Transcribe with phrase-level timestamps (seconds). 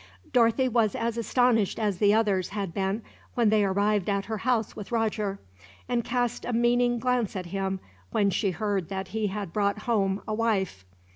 [0.33, 3.03] Dorothy was as astonished as the others had been,
[3.35, 5.37] when they arrived at her house with Roger;
[5.87, 10.23] and cast a meaning glance at him, when she heard that he had brought home
[10.27, 10.85] a wife.